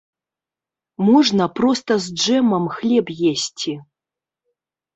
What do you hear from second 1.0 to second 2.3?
Можна проста з